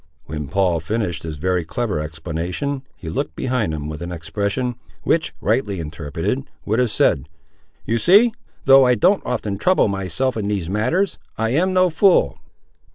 When 0.25 0.47
Paul 0.47 0.79
finished 0.79 1.21
this 1.21 1.35
very 1.35 1.63
clever 1.63 1.99
explanation 1.99 2.81
he 2.95 3.07
looked 3.07 3.35
behind 3.35 3.71
him 3.71 3.87
with 3.87 4.01
an 4.01 4.11
expression, 4.11 4.73
which, 5.03 5.35
rightly 5.39 5.79
interpreted, 5.79 6.49
would 6.65 6.79
have 6.79 6.89
said—"You 6.89 7.99
see, 7.99 8.33
though 8.65 8.83
I 8.83 8.95
don't 8.95 9.21
often 9.27 9.59
trouble 9.59 9.87
myself 9.87 10.35
in 10.37 10.47
these 10.47 10.71
matters, 10.71 11.19
I 11.37 11.49
am 11.51 11.71
no 11.73 11.91
fool." 11.91 12.39